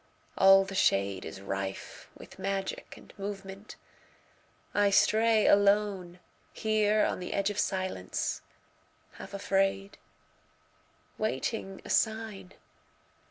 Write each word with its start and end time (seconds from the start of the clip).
All 0.35 0.65
the 0.65 0.73
shadeIs 0.73 1.39
rife 1.45 2.09
with 2.17 2.39
magic 2.39 2.95
and 2.97 3.13
movement. 3.19 3.75
I 4.73 4.89
stray 4.89 5.45
aloneHere 5.45 7.07
on 7.07 7.19
the 7.19 7.33
edge 7.33 7.51
of 7.51 7.59
silence, 7.59 8.41
half 9.19 9.31
afraid, 9.35 9.99
Waiting 11.19 11.83
a 11.85 11.91
sign. 11.91 12.53